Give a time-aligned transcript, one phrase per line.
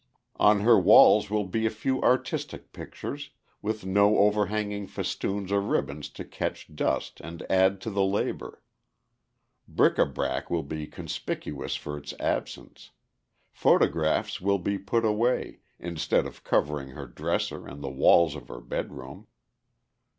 [0.39, 3.29] "On her walls will be a few artistic pictures,
[3.61, 8.63] with no overhanging festoons or ribbons to catch dust and add to the labor.
[9.67, 12.89] Bric a brac will be conspicuous for its absence;
[13.51, 18.59] photographs will be put away, instead of covering her dresser and the walls of her
[18.59, 19.27] bedroom.